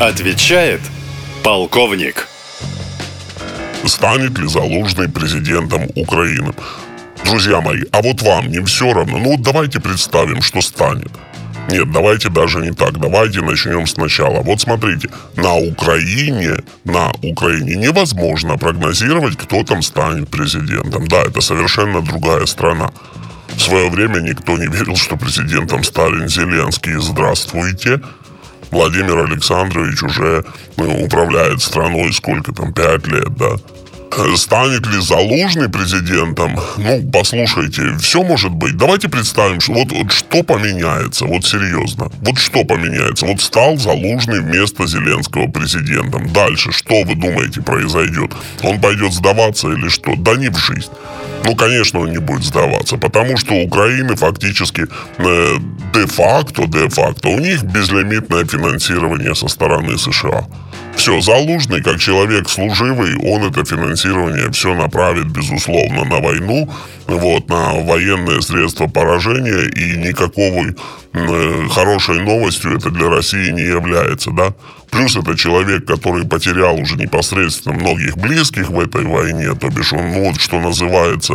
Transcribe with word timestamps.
Отвечает 0.00 0.80
полковник. 1.44 2.26
Станет 3.86 4.36
ли 4.38 4.48
Залужный 4.48 5.08
президентом 5.08 5.88
Украины? 5.94 6.52
Друзья 7.24 7.60
мои, 7.60 7.82
а 7.92 8.02
вот 8.02 8.20
вам 8.22 8.48
не 8.48 8.58
все 8.64 8.92
равно? 8.92 9.18
Ну 9.18 9.30
вот 9.36 9.42
давайте 9.42 9.80
представим, 9.80 10.42
что 10.42 10.60
станет. 10.62 11.12
Нет, 11.70 11.92
давайте 11.92 12.28
даже 12.28 12.58
не 12.58 12.72
так. 12.72 12.98
Давайте 12.98 13.40
начнем 13.40 13.86
сначала. 13.86 14.42
Вот 14.42 14.60
смотрите, 14.60 15.10
на 15.36 15.54
Украине, 15.54 16.56
на 16.84 17.12
Украине 17.22 17.76
невозможно 17.76 18.58
прогнозировать, 18.58 19.36
кто 19.36 19.62
там 19.62 19.80
станет 19.80 20.28
президентом. 20.28 21.06
Да, 21.06 21.22
это 21.22 21.40
совершенно 21.40 22.02
другая 22.02 22.46
страна. 22.46 22.90
В 23.56 23.60
свое 23.60 23.88
время 23.90 24.18
никто 24.18 24.58
не 24.58 24.66
верил, 24.66 24.96
что 24.96 25.16
президентом 25.16 25.84
Сталин 25.84 26.28
Зеленский. 26.28 26.94
Здравствуйте. 26.98 28.00
Владимир 28.74 29.18
Александрович 29.18 30.02
уже 30.02 30.44
ну, 30.76 31.04
управляет 31.04 31.62
страной 31.62 32.12
сколько 32.12 32.52
там, 32.52 32.74
пять 32.74 33.06
лет, 33.06 33.32
да. 33.36 33.50
Станет 34.36 34.86
ли 34.86 35.00
Залужный 35.00 35.68
президентом? 35.68 36.58
Ну, 36.76 37.10
послушайте, 37.12 37.96
все 38.00 38.22
может 38.22 38.52
быть. 38.52 38.76
Давайте 38.76 39.08
представим, 39.08 39.60
что 39.60 39.72
вот, 39.72 39.92
вот 39.92 40.12
что 40.12 40.42
поменяется, 40.42 41.24
вот 41.24 41.44
серьезно. 41.44 42.10
Вот 42.20 42.38
что 42.38 42.64
поменяется? 42.64 43.26
Вот 43.26 43.40
стал 43.40 43.76
Залужный 43.76 44.40
вместо 44.40 44.86
Зеленского 44.86 45.48
президентом. 45.48 46.32
Дальше 46.32 46.72
что 46.72 47.02
вы 47.02 47.14
думаете 47.14 47.60
произойдет? 47.60 48.32
Он 48.62 48.80
пойдет 48.80 49.12
сдаваться 49.12 49.68
или 49.68 49.88
что? 49.88 50.14
Да 50.16 50.36
не 50.36 50.48
в 50.48 50.56
жизнь. 50.56 50.90
Ну, 51.44 51.54
конечно, 51.56 52.00
он 52.00 52.10
не 52.10 52.18
будет 52.18 52.44
сдаваться, 52.44 52.96
потому 52.96 53.36
что 53.36 53.54
Украины 53.54 54.16
фактически 54.16 54.86
э, 55.18 55.56
де-факто, 55.92 56.66
де-факто, 56.66 57.28
у 57.28 57.38
них 57.38 57.62
безлимитное 57.62 58.46
финансирование 58.46 59.34
со 59.34 59.48
стороны 59.48 59.98
США. 59.98 60.46
Все, 60.96 61.20
Залужный, 61.20 61.82
как 61.82 61.98
человек 61.98 62.48
служивый, 62.48 63.16
он 63.16 63.44
это 63.44 63.64
финансирование 63.64 64.50
все 64.52 64.74
направит, 64.74 65.26
безусловно, 65.26 66.04
на 66.04 66.20
войну, 66.20 66.70
вот, 67.06 67.48
на 67.48 67.74
военные 67.84 68.40
средства 68.40 68.86
поражения, 68.86 69.68
и 69.68 69.96
никакой 69.98 70.74
э, 71.12 71.68
хорошей 71.68 72.20
новостью 72.20 72.76
это 72.76 72.90
для 72.90 73.08
России 73.08 73.50
не 73.50 73.62
является, 73.62 74.30
да. 74.30 74.54
Плюс 74.90 75.16
это 75.16 75.36
человек, 75.36 75.84
который 75.86 76.24
потерял 76.24 76.76
уже 76.76 76.96
непосредственно 76.96 77.74
многих 77.74 78.16
близких 78.16 78.70
в 78.70 78.78
этой 78.78 79.04
войне, 79.04 79.52
то 79.54 79.68
бишь 79.68 79.92
он, 79.92 80.12
ну, 80.12 80.28
вот, 80.28 80.40
что 80.40 80.60
называется, 80.60 81.34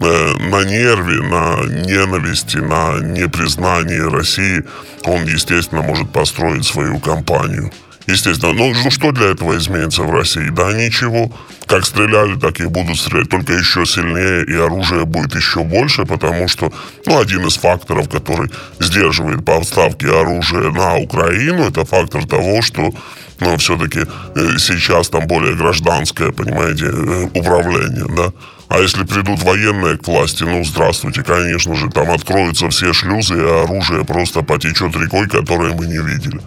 э, 0.00 0.34
на 0.50 0.64
нерве, 0.64 1.22
на 1.22 1.64
ненависти, 1.86 2.56
на 2.58 2.98
непризнании 3.00 4.00
России, 4.00 4.64
он, 5.04 5.24
естественно, 5.24 5.82
может 5.82 6.10
построить 6.10 6.66
свою 6.66 6.98
кампанию. 6.98 7.70
Естественно. 8.06 8.52
Ну, 8.52 8.72
ну 8.84 8.90
что 8.90 9.10
для 9.12 9.26
этого 9.26 9.56
изменится 9.56 10.02
в 10.02 10.10
России? 10.12 10.48
Да 10.50 10.72
ничего. 10.72 11.30
Как 11.66 11.84
стреляли, 11.84 12.36
так 12.36 12.60
и 12.60 12.66
будут 12.66 12.98
стрелять. 12.98 13.28
Только 13.28 13.54
еще 13.54 13.84
сильнее, 13.84 14.44
и 14.44 14.54
оружие 14.54 15.04
будет 15.04 15.34
еще 15.34 15.64
больше, 15.64 16.04
потому 16.04 16.46
что, 16.46 16.72
ну, 17.06 17.18
один 17.18 17.46
из 17.46 17.56
факторов, 17.56 18.08
который 18.08 18.50
сдерживает 18.78 19.44
поставки 19.44 20.06
оружия 20.06 20.70
на 20.70 20.96
Украину, 20.96 21.64
это 21.64 21.84
фактор 21.84 22.24
того, 22.26 22.62
что 22.62 22.92
ну, 23.40 23.56
все-таки 23.58 24.00
э, 24.00 24.58
сейчас 24.58 25.08
там 25.08 25.26
более 25.26 25.56
гражданское, 25.56 26.32
понимаете, 26.32 26.86
э, 26.86 27.28
управление, 27.34 28.06
да. 28.16 28.32
А 28.68 28.80
если 28.80 29.04
придут 29.04 29.42
военные 29.42 29.96
к 29.96 30.06
власти, 30.08 30.44
ну, 30.44 30.64
здравствуйте, 30.64 31.22
конечно 31.22 31.74
же, 31.74 31.88
там 31.90 32.10
откроются 32.10 32.68
все 32.70 32.92
шлюзы, 32.92 33.36
и 33.36 33.62
оружие 33.64 34.04
просто 34.04 34.42
потечет 34.42 34.96
рекой, 34.96 35.28
которое 35.28 35.74
мы 35.74 35.86
не 35.86 35.98
видели. 35.98 36.40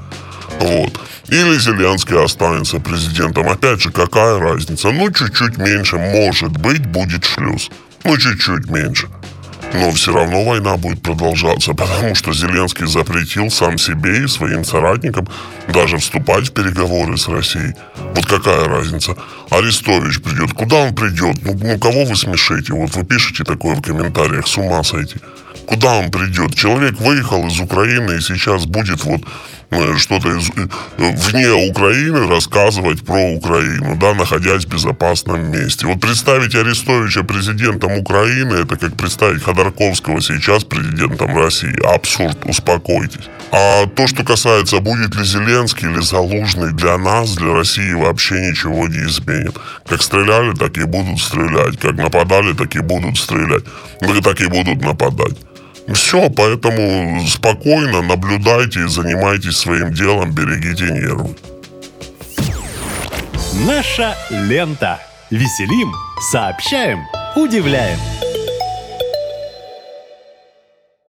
Вот. 0.59 1.00
Или 1.30 1.58
Зеленский 1.58 2.22
останется 2.24 2.80
президентом. 2.80 3.50
Опять 3.50 3.81
же, 3.81 3.92
какая 3.92 4.40
разница? 4.40 4.92
Ну, 4.92 5.12
чуть-чуть 5.12 5.58
меньше, 5.58 5.97
может 5.97 6.52
быть, 6.58 6.86
будет 6.86 7.24
шлюз. 7.25 7.70
Ну, 8.03 8.18
чуть-чуть 8.18 8.70
меньше. 8.70 9.08
Но 9.74 9.92
все 9.92 10.14
равно 10.14 10.44
война 10.44 10.78
будет 10.78 11.02
продолжаться, 11.02 11.74
потому 11.75 12.16
что 12.16 12.34
Зеленский 12.34 12.88
запретил 12.88 13.50
сам 13.50 13.78
себе 13.78 14.24
и 14.24 14.28
своим 14.28 14.66
соратникам 14.66 15.28
даже 15.68 15.97
вступать 15.97 16.50
в 16.50 16.53
переговоры 16.53 17.18
с 17.18 17.28
Россией. 17.28 17.76
Вот 18.16 18.26
какая 18.26 18.66
разница? 18.66 19.16
Арестович 19.50 20.22
придет. 20.22 20.53
Куда 20.53 20.78
он 20.78 20.96
придет? 20.96 21.38
Ну, 21.44 21.53
ну 21.53 21.80
кого 21.80 22.06
вы 22.06 22.16
смешите? 22.16 22.74
Вот 22.74 22.96
вы 22.96 23.06
пишете 23.06 23.44
такое 23.44 23.76
в 23.76 23.81
комментариях, 23.81 24.47
с 24.47 24.58
ума 24.58 24.84
сойти. 24.84 25.18
Куда 25.68 25.97
он 25.97 26.09
придет? 26.09 26.56
Человек 26.56 27.00
выехал 27.00 27.46
из 27.47 27.59
Украины 27.59 28.18
и 28.18 28.22
сейчас 28.22 28.66
будет 28.66 29.03
вот 29.03 29.22
что-то 29.97 30.30
из, 30.30 30.50
э, 30.50 30.68
вне 30.97 31.69
Украины 31.69 32.28
рассказывать 32.28 33.03
про 33.06 33.34
Украину, 33.34 33.96
да, 33.96 34.13
находясь 34.13 34.66
в 34.66 34.69
безопасном 34.69 35.52
месте. 35.52 35.85
Вот 35.85 36.00
представить 36.00 36.56
Арестовича 36.56 37.24
президентом 37.24 37.97
Украины, 37.97 38.56
это 38.56 38.78
как 38.78 38.96
представить 38.96 39.44
Ходорковского 39.44 40.22
сейчас 40.22 40.63
президентом 40.63 41.38
России. 41.38 41.75
Абсурд, 41.85 42.38
успокойтесь. 42.46 43.29
А 43.52 43.88
то, 43.88 44.08
что 44.08 44.24
касается, 44.24 44.79
будет 44.79 45.16
ли 45.16 45.24
Зеленский 45.24 45.90
или 45.90 46.02
Залужный 46.02 46.72
для 46.74 46.97
нас, 46.97 47.35
для 47.35 47.53
России 47.53 47.94
вообще 47.94 48.35
ничего 48.50 48.88
не 48.88 49.06
изменит. 49.08 49.56
Как 49.88 50.02
стреляли, 50.02 50.53
так 50.53 50.78
и 50.78 50.84
будут 50.84 51.19
стрелять. 51.19 51.79
Как 51.79 51.96
нападали, 51.96 52.53
так 52.53 52.75
и 52.75 52.79
будут 52.79 53.18
стрелять. 53.18 53.63
Так 54.24 54.41
и 54.41 54.47
будут 54.47 54.81
нападать. 54.81 55.38
Все, 55.94 56.29
поэтому 56.29 57.25
спокойно 57.27 58.01
наблюдайте 58.01 58.81
и 58.81 58.88
занимайтесь 58.88 59.57
своим 59.57 59.94
делом, 59.94 60.31
берегите 60.31 60.85
нервы. 60.85 61.35
Наша 63.66 64.16
лента. 64.29 64.99
Веселим, 65.29 65.94
сообщаем, 66.31 66.99
удивляем. 67.35 67.99